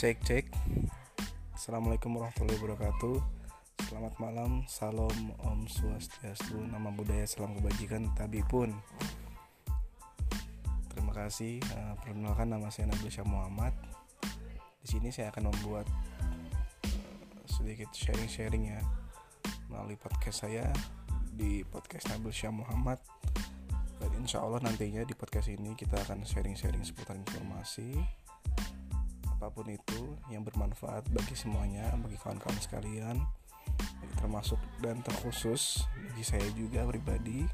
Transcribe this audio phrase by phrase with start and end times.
[0.00, 0.48] Cek cek.
[1.52, 3.20] Assalamualaikum warahmatullahi wabarakatuh.
[3.84, 4.64] Selamat malam.
[4.64, 5.12] Salam
[5.44, 8.72] Om Swastiastu Nama budaya salam kebajikan Tabi pun
[10.88, 11.60] Terima kasih.
[11.76, 13.76] Uh, Perkenalkan nama saya Nabil Syah Muhammad.
[14.80, 18.80] Di sini saya akan membuat uh, Sedikit sharing-sharing ya
[19.68, 20.64] Melalui podcast saya
[21.28, 23.04] Di podcast Nabil Syah Muhammad.
[24.00, 28.19] Dan insya Allah nantinya di podcast ini kita akan sharing-sharing seputar informasi
[29.40, 33.16] apa pun itu yang bermanfaat bagi semuanya bagi kawan-kawan sekalian
[34.20, 37.48] termasuk dan terkhusus bagi saya juga pribadi